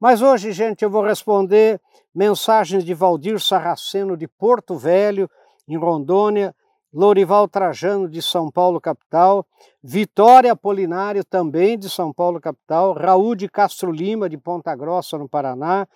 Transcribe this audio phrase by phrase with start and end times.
[0.00, 1.80] Mas hoje, gente, eu vou responder
[2.14, 5.28] mensagens de Valdir Sarraceno de Porto Velho,
[5.66, 6.54] em Rondônia,
[6.94, 9.44] Lorival Trajano de São Paulo capital,
[9.82, 15.28] Vitória Apolinário também de São Paulo capital, Raul de Castro Lima de Ponta Grossa no
[15.28, 15.86] Paraná,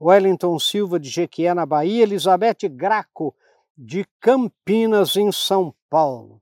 [0.00, 3.32] Wellington Silva de Jequié na Bahia, Elizabeth Graco
[3.78, 6.41] de Campinas em São Paulo.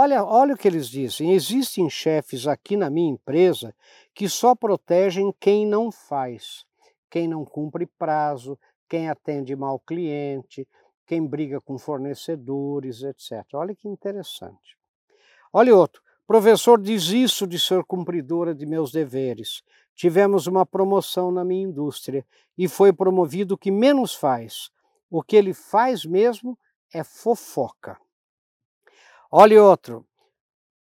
[0.00, 1.32] Olha, olha o que eles dizem.
[1.32, 3.74] Existem chefes aqui na minha empresa
[4.14, 6.64] que só protegem quem não faz,
[7.10, 8.56] quem não cumpre prazo,
[8.88, 10.68] quem atende mal cliente,
[11.04, 13.44] quem briga com fornecedores, etc.
[13.54, 14.78] Olha que interessante.
[15.52, 16.00] Olha outro.
[16.28, 19.64] Professor diz isso de ser cumpridora de meus deveres.
[19.96, 22.24] Tivemos uma promoção na minha indústria
[22.56, 24.70] e foi promovido o que menos faz.
[25.10, 26.56] O que ele faz mesmo
[26.94, 27.98] é fofoca.
[29.30, 30.06] Olha outro.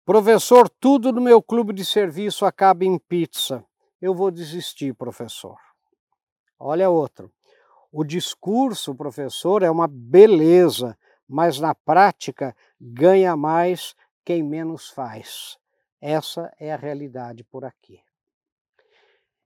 [0.05, 3.65] Professor, tudo no meu clube de serviço acaba em pizza.
[4.03, 5.57] Eu vou desistir, professor.
[6.59, 7.33] Olha outro.
[7.91, 10.95] O discurso, professor, é uma beleza,
[11.27, 15.57] mas na prática ganha mais quem menos faz.
[15.99, 17.99] Essa é a realidade por aqui.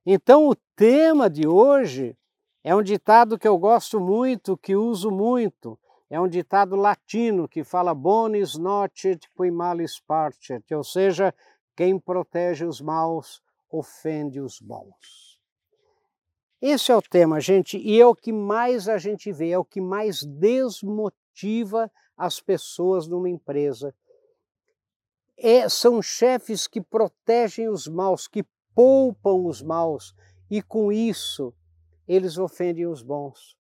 [0.05, 2.17] Então, o tema de hoje
[2.65, 5.79] é um ditado que eu gosto muito, que uso muito.
[6.09, 11.33] É um ditado latino que fala bonis nocet qui malis partet, ou seja,
[11.75, 15.39] quem protege os maus ofende os bons.
[16.59, 19.63] Esse é o tema, gente, e é o que mais a gente vê, é o
[19.63, 23.95] que mais desmotiva as pessoas numa empresa.
[25.37, 30.13] É, são chefes que protegem os maus, que poupam os maus,
[30.49, 31.53] e com isso
[32.07, 33.58] eles ofendem os bons.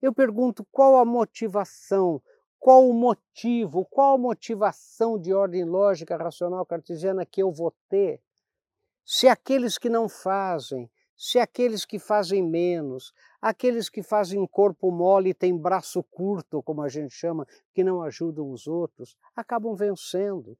[0.00, 2.22] Eu pergunto qual a motivação,
[2.58, 8.20] qual o motivo, qual a motivação de ordem lógica, racional, cartesiana que eu vou ter?
[9.04, 15.30] Se aqueles que não fazem, se aqueles que fazem menos, aqueles que fazem corpo mole
[15.30, 20.56] e têm braço curto, como a gente chama, que não ajudam os outros, acabam vencendo,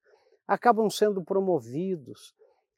[0.47, 2.34] acabam sendo promovidos,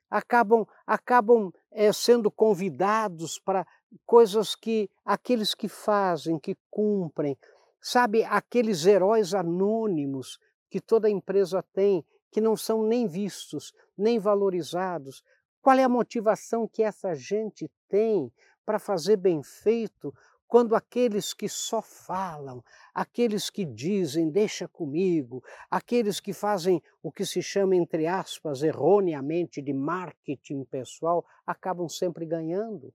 [0.09, 3.67] acabam, acabam é, sendo convidados para
[4.07, 7.37] coisas que aqueles que fazem, que cumprem,
[7.81, 10.39] sabe, aqueles heróis anônimos
[10.71, 15.23] que toda empresa tem, que não são nem vistos, nem valorizados,
[15.61, 18.33] qual é a motivação que essa gente tem
[18.65, 20.13] para fazer bem feito
[20.49, 27.25] quando aqueles que só falam, aqueles que dizem deixa comigo, aqueles que fazem o que
[27.25, 32.93] se chama, entre aspas, erroneamente de marketing pessoal, acabam sempre ganhando?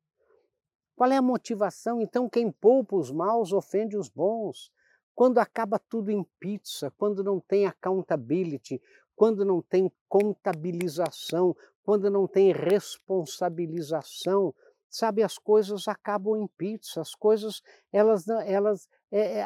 [0.97, 2.01] Qual é a motivação?
[2.01, 4.71] Então, quem poupa os maus ofende os bons.
[5.13, 8.81] Quando acaba tudo em pizza, quando não tem accountability,
[9.15, 14.55] quando não tem contabilização, quando não tem responsabilização,
[14.89, 17.61] sabe, as coisas acabam em pizza, as coisas
[17.93, 19.43] elas, elas é, é,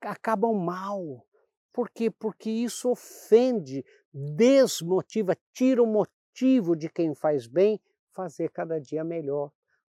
[0.00, 1.22] acabam mal.
[1.70, 2.10] Por quê?
[2.10, 7.78] Porque isso ofende, desmotiva, tira o motivo de quem faz bem
[8.10, 9.52] fazer cada dia melhor.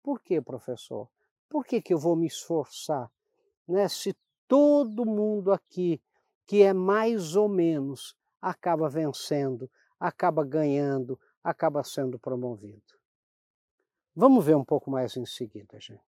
[0.06, 1.08] Por quê, professor?
[1.48, 3.10] Por que, que eu vou me esforçar?
[3.66, 3.88] Né?
[3.88, 6.00] Se todo mundo aqui
[6.46, 9.68] que é mais ou menos acaba vencendo,
[9.98, 12.84] acaba ganhando, acaba sendo promovido.
[14.14, 16.00] Vamos ver um pouco mais em seguida, gente.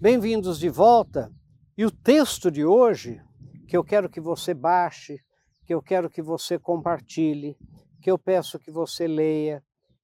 [0.00, 1.28] Bem-vindos de volta.
[1.76, 3.20] E o texto de hoje,
[3.66, 5.18] que eu quero que você baixe,
[5.66, 7.58] que eu quero que você compartilhe,
[8.00, 9.62] que eu peço que você leia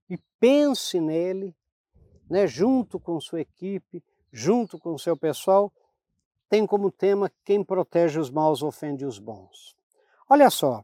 [0.09, 1.55] e pense nele,
[2.29, 5.73] né, junto com sua equipe, junto com seu pessoal,
[6.49, 9.75] tem como tema quem protege os maus ofende os bons.
[10.29, 10.83] Olha só,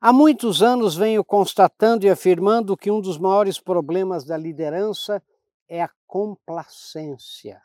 [0.00, 5.22] há muitos anos venho constatando e afirmando que um dos maiores problemas da liderança
[5.68, 7.60] é a complacência.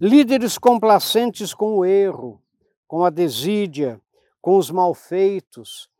[0.00, 2.42] Líderes complacentes com o erro,
[2.88, 4.00] com a desídia,
[4.40, 5.90] com os malfeitos,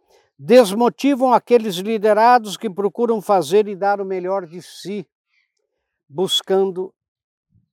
[0.43, 5.07] desmotivam aqueles liderados que procuram fazer e dar o melhor de si,
[6.09, 6.95] buscando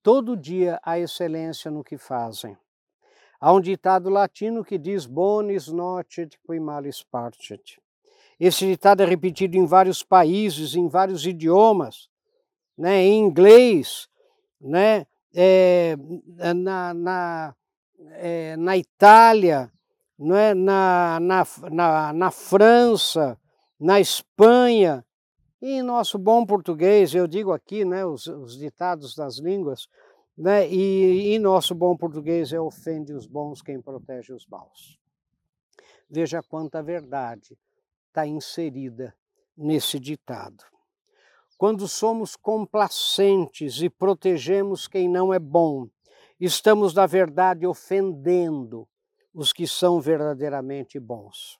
[0.03, 2.57] todo dia a excelência no que fazem.
[3.39, 7.79] Há um ditado latino que diz bonis nocet qui malis partet.
[8.37, 12.09] Esse ditado é repetido em vários países, em vários idiomas,
[12.77, 13.01] né?
[13.01, 14.09] em inglês,
[14.59, 15.07] né?
[15.33, 15.95] É,
[16.53, 17.55] na, na,
[18.15, 19.71] é, na Itália,
[20.19, 20.53] é?
[20.53, 23.39] na, na, na, na França,
[23.79, 25.05] na Espanha,
[25.61, 29.87] e em nosso bom português, eu digo aqui né, os, os ditados das línguas,
[30.37, 30.69] né?
[30.69, 34.99] E em nosso bom português é ofende os bons quem protege os maus.
[36.07, 37.57] Veja quanta verdade
[38.07, 39.15] está inserida
[39.57, 40.63] nesse ditado.
[41.57, 45.87] Quando somos complacentes e protegemos quem não é bom,
[46.39, 48.87] estamos, na verdade, ofendendo
[49.37, 51.59] os que são verdadeiramente bons.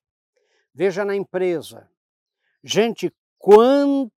[0.73, 1.87] Veja na empresa.
[2.63, 4.11] Gente, quando,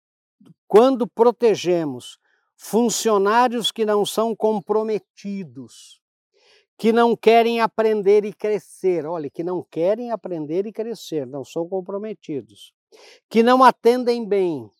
[0.69, 2.21] quando protegemos
[2.57, 6.01] funcionários que não são comprometidos,
[6.79, 11.69] que não querem aprender e crescer, olha, que não querem aprender e crescer, não são
[11.69, 12.73] comprometidos,
[13.29, 14.71] que não atendem bem,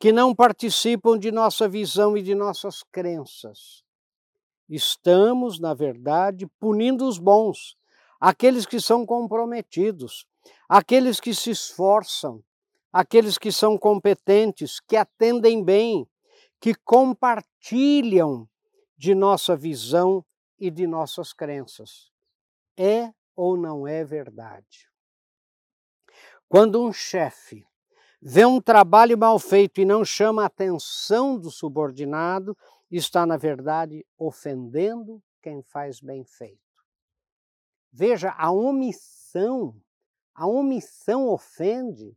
[0.00, 3.84] que não participam de nossa visão e de nossas crenças.
[4.68, 7.76] Estamos, na verdade, punindo os bons,
[8.20, 10.26] aqueles que são comprometidos,
[10.68, 12.42] aqueles que se esforçam,
[12.92, 16.08] aqueles que são competentes, que atendem bem,
[16.60, 18.48] que compartilham
[18.96, 20.24] de nossa visão
[20.58, 22.10] e de nossas crenças.
[22.76, 24.88] É ou não é verdade?
[26.48, 27.66] Quando um chefe
[28.20, 32.56] vê um trabalho mal feito e não chama a atenção do subordinado,
[32.90, 36.65] está, na verdade, ofendendo quem faz bem feito.
[37.98, 39.74] Veja, a omissão,
[40.34, 42.14] a omissão ofende.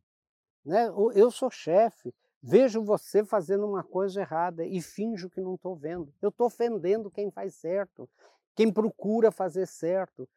[0.65, 0.89] Né?
[1.15, 6.13] Eu sou chefe, vejo você fazendo uma coisa errada e finjo que não estou vendo.
[6.21, 8.09] Eu estou ofendendo quem faz certo,
[8.53, 10.27] quem procura fazer certo,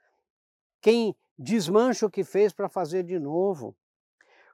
[0.81, 3.75] quem desmancha o que fez para fazer de novo.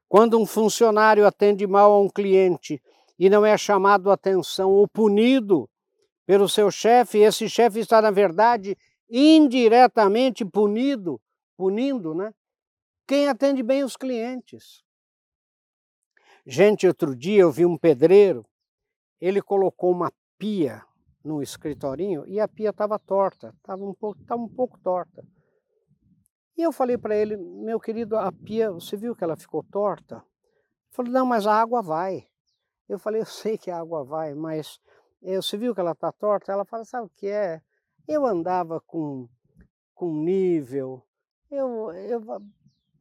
[0.09, 2.83] Quando um funcionário atende mal a um cliente
[3.19, 5.69] e não é chamado a atenção ou punido
[6.25, 8.75] pelo seu chefe, esse chefe está, na verdade,
[9.11, 11.21] indiretamente punido,
[11.57, 12.33] punindo, né?
[13.07, 14.83] Quem atende bem os clientes.
[16.47, 18.45] Gente, outro dia eu vi um pedreiro,
[19.21, 20.83] ele colocou uma pia
[21.25, 25.27] no escritorinho e a pia estava torta, estava um pouco, tava um pouco torta.
[26.57, 30.17] E eu falei para ele, meu querido, a pia, você viu que ela ficou torta?
[30.17, 30.25] Ele
[30.91, 32.27] falou, não, mas a água vai.
[32.89, 34.81] Eu falei, eu sei que a água vai, mas
[35.23, 36.51] eh, você viu que ela está torta?
[36.51, 37.61] Ela fala, sabe o que é?
[38.09, 39.29] Eu andava com,
[39.95, 41.07] com nível,
[41.51, 42.23] eu, eu,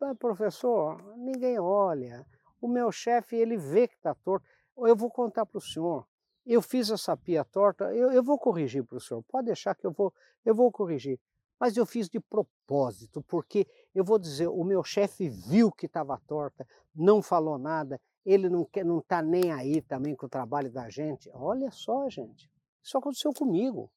[0.01, 2.27] ah, professor, ninguém olha,
[2.61, 4.45] o meu chefe, ele vê que está torto.
[4.77, 6.05] Eu vou contar para o senhor.
[6.45, 9.23] Eu fiz essa pia torta, eu, eu vou corrigir para o senhor.
[9.23, 10.13] Pode deixar que eu vou,
[10.45, 11.19] eu vou corrigir.
[11.59, 13.65] Mas eu fiz de propósito, porque
[13.95, 18.63] eu vou dizer, o meu chefe viu que estava torta, não falou nada, ele não
[18.63, 21.29] está não tá nem aí também com o trabalho da gente.
[21.33, 22.51] Olha só, gente,
[22.83, 23.89] isso aconteceu comigo.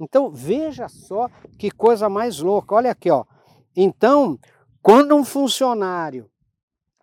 [0.00, 1.28] Então, veja só
[1.58, 2.74] que coisa mais louca.
[2.74, 3.24] Olha aqui, ó.
[3.76, 4.38] Então,
[4.82, 6.30] quando um funcionário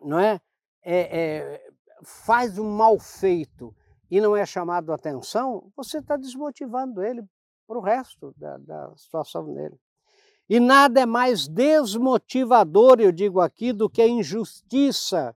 [0.02, 0.40] não é,
[0.84, 1.70] é, é,
[2.04, 3.76] faz um mal feito
[4.10, 7.24] e não é chamado a atenção, você está desmotivando ele
[7.68, 9.80] para o resto da, da situação dele.
[10.48, 15.36] E nada é mais desmotivador, eu digo aqui, do que a injustiça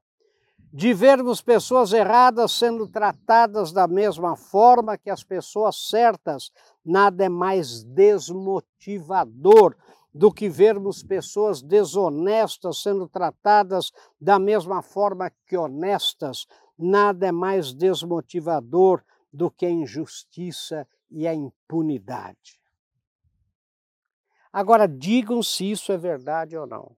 [0.72, 6.52] de vermos pessoas erradas sendo tratadas da mesma forma que as pessoas certas.
[6.90, 9.76] Nada é mais desmotivador
[10.12, 16.48] do que vermos pessoas desonestas sendo tratadas da mesma forma que honestas.
[16.76, 22.60] Nada é mais desmotivador do que a injustiça e a impunidade.
[24.52, 26.98] Agora, digam se isso é verdade ou não.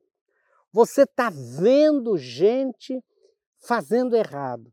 [0.71, 3.03] Você está vendo gente
[3.59, 4.71] fazendo errado,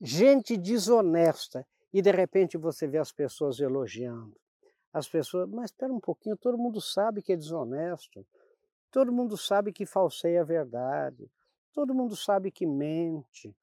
[0.00, 4.36] gente desonesta, e de repente você vê as pessoas elogiando.
[4.92, 8.26] As pessoas, mas espera um pouquinho, todo mundo sabe que é desonesto,
[8.90, 11.30] todo mundo sabe que falseia a verdade,
[11.72, 13.54] todo mundo sabe que mente,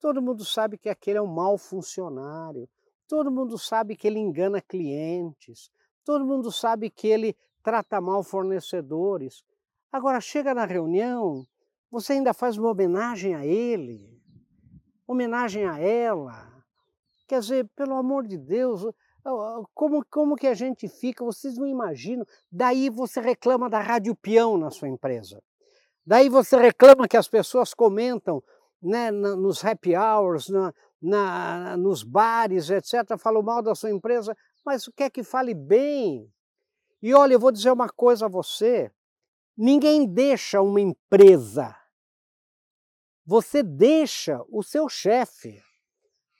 [0.00, 2.68] todo mundo sabe que aquele é um mau funcionário,
[3.06, 5.70] todo mundo sabe que ele engana clientes,
[6.04, 9.44] todo mundo sabe que ele trata mal fornecedores.
[9.92, 11.46] Agora chega na reunião,
[11.90, 14.18] você ainda faz uma homenagem a ele,
[15.06, 16.51] homenagem a ela.
[17.32, 18.84] Quer dizer, pelo amor de Deus,
[19.72, 21.24] como, como que a gente fica?
[21.24, 22.26] Vocês não imaginam.
[22.50, 25.42] Daí você reclama da rádio peão na sua empresa.
[26.04, 28.44] Daí você reclama que as pessoas comentam
[28.82, 34.86] né, nos happy hours, na, na, nos bares, etc., falam mal da sua empresa, mas
[34.94, 36.30] quer que fale bem.
[37.00, 38.92] E olha, eu vou dizer uma coisa a você:
[39.56, 41.74] ninguém deixa uma empresa,
[43.24, 45.62] você deixa o seu chefe.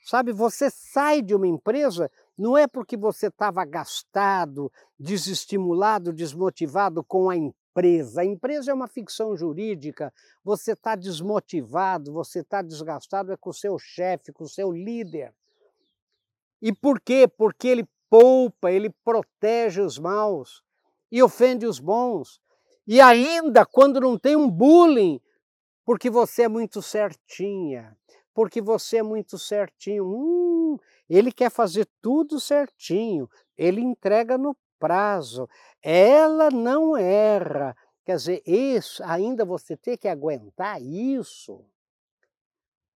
[0.02, 7.30] Sabe, você sai de uma empresa não é porque você estava gastado, desestimulado, desmotivado com
[7.30, 8.22] a empresa.
[8.22, 10.12] A empresa é uma ficção jurídica.
[10.42, 15.32] Você está desmotivado, você está desgastado é com o seu chefe, com o seu líder.
[16.60, 17.28] E por quê?
[17.28, 20.62] Porque ele poupa, ele protege os maus
[21.10, 22.40] e ofende os bons.
[22.86, 25.20] E ainda quando não tem um bullying,
[25.84, 27.96] porque você é muito certinha,
[28.34, 30.04] porque você é muito certinho.
[30.06, 35.48] Hum, ele quer fazer tudo certinho, ele entrega no prazo,
[35.82, 37.76] ela não erra.
[38.04, 41.64] Quer dizer, isso, ainda você tem que aguentar isso.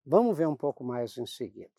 [0.04, 1.70] Vamos ver um pouco mais em seguida.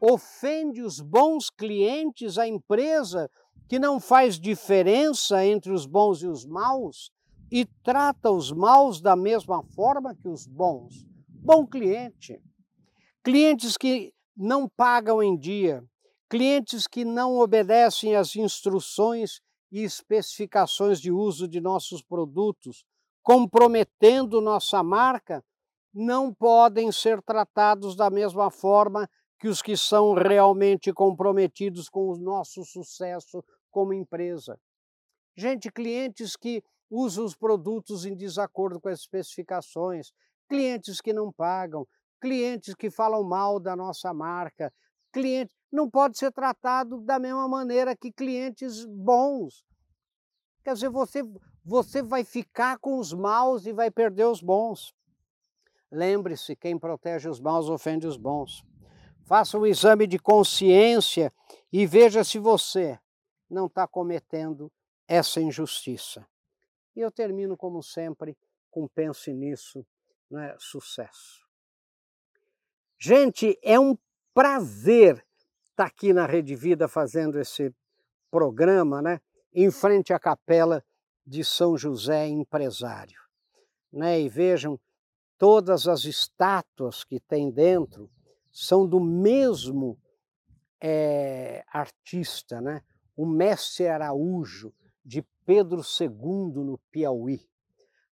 [0.00, 3.30] Ofende os bons clientes, a empresa
[3.68, 7.12] que não faz diferença entre os bons e os maus
[7.50, 11.06] e trata os maus da mesma forma que os bons.
[11.28, 12.40] Bom cliente.
[13.22, 15.82] Clientes que não pagam em dia,
[16.28, 19.40] clientes que não obedecem às instruções
[19.70, 22.84] e especificações de uso de nossos produtos,
[23.22, 25.44] comprometendo nossa marca,
[25.92, 32.16] não podem ser tratados da mesma forma que os que são realmente comprometidos com o
[32.16, 34.58] nosso sucesso como empresa.
[35.36, 40.12] Gente, clientes que usam os produtos em desacordo com as especificações,
[40.48, 41.86] clientes que não pagam,
[42.20, 44.72] clientes que falam mal da nossa marca,
[45.12, 49.64] cliente não pode ser tratado da mesma maneira que clientes bons.
[50.64, 51.22] Quer dizer, você,
[51.64, 54.94] você vai ficar com os maus e vai perder os bons.
[55.90, 58.64] Lembre-se, quem protege os maus ofende os bons.
[59.24, 61.32] Faça um exame de consciência
[61.72, 62.98] e veja se você
[63.48, 64.70] não está cometendo
[65.06, 66.26] essa injustiça.
[66.98, 68.36] E eu termino, como sempre,
[68.72, 69.86] com pense nisso,
[70.28, 70.56] né?
[70.58, 71.46] sucesso.
[72.98, 73.96] Gente, é um
[74.34, 75.24] prazer
[75.70, 77.72] estar tá aqui na Rede Vida fazendo esse
[78.32, 79.20] programa, né?
[79.54, 80.84] em frente à capela
[81.24, 83.20] de São José Empresário.
[83.92, 84.20] Né?
[84.20, 84.76] E vejam,
[85.38, 88.10] todas as estátuas que tem dentro
[88.50, 89.96] são do mesmo
[90.82, 92.82] é, artista, né?
[93.16, 94.74] o Mestre Araújo,
[95.04, 97.40] de Pedro II, no Piauí.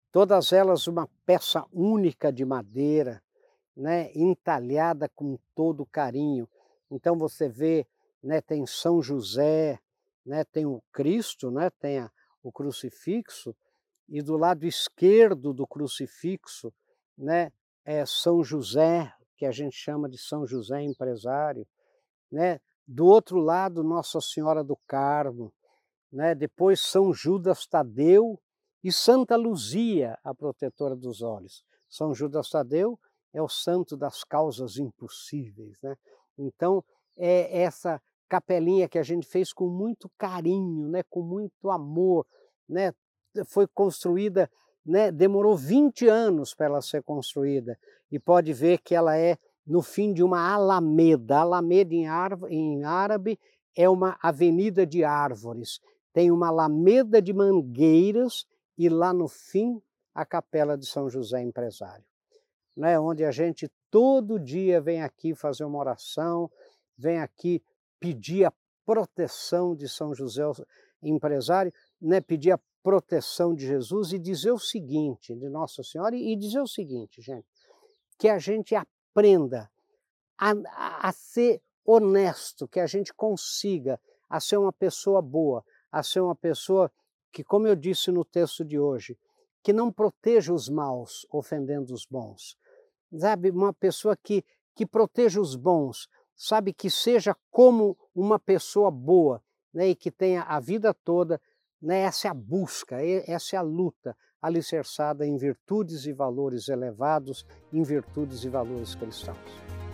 [0.09, 3.21] Todas elas uma peça única de madeira,
[3.75, 6.47] né, entalhada com todo carinho.
[6.89, 7.85] Então você vê,
[8.23, 9.77] né, tem São José,
[10.25, 12.11] né, tem o Cristo, né, tem a,
[12.41, 13.53] o crucifixo,
[14.07, 16.73] e do lado esquerdo do crucifixo,
[17.17, 17.51] né,
[17.83, 21.67] é São José, que a gente chama de São José empresário,
[22.31, 22.61] né?
[22.87, 25.51] Do outro lado, Nossa Senhora do Carmo,
[26.15, 26.34] né?
[26.34, 28.39] depois São Judas Tadeu
[28.81, 31.63] e Santa Luzia, a protetora dos olhos.
[31.89, 32.98] São Judas Tadeu
[33.34, 35.77] é o santo das causas impossíveis.
[35.84, 35.95] Né?
[36.38, 36.84] Então,
[37.17, 41.03] é essa capelinha que a gente fez com muito carinho, né?
[41.10, 42.25] com muito amor.
[42.67, 42.93] Né?
[43.48, 44.50] Foi construída,
[44.86, 45.12] né?
[45.12, 47.77] demorou 20 anos para ela ser construída,
[48.10, 51.39] e pode ver que ela é no fim de uma alameda.
[51.39, 52.05] Alameda em,
[52.50, 53.38] em árabe
[53.75, 55.81] é uma avenida de árvores.
[56.15, 59.81] Tem uma alameda de mangueiras e lá no fim
[60.13, 62.05] a capela de São José Empresário,
[62.74, 62.98] né?
[62.98, 66.50] onde a gente todo dia vem aqui fazer uma oração,
[66.98, 67.62] vem aqui
[68.00, 68.53] pedir a
[68.86, 70.43] proteção de São José
[71.03, 72.22] Empresário, né?
[72.22, 76.67] pedir a proteção de Jesus e dizer o seguinte, de Nossa Senhora, e dizer o
[76.67, 77.45] seguinte, gente,
[78.17, 79.69] que a gente aprenda
[80.38, 85.62] a, a, a ser honesto, que a gente consiga a ser uma pessoa boa,
[85.95, 86.91] a ser uma pessoa
[87.31, 89.17] que, como eu disse no texto de hoje,
[89.63, 92.57] que não proteja os maus ofendendo os bons.
[93.17, 94.43] Sabe, uma pessoa que,
[94.75, 99.41] que proteja os bons, sabe, que seja como uma pessoa boa,
[99.73, 101.39] né, e que tenha a vida toda,
[101.81, 107.45] né, essa é a busca, essa é a luta, alicerçada em virtudes e valores elevados,
[107.71, 109.84] em virtudes e valores cristãos.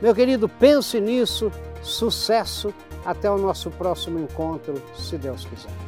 [0.00, 1.50] Meu querido, pense nisso,
[1.82, 2.72] sucesso,
[3.04, 5.87] até o nosso próximo encontro, se Deus quiser.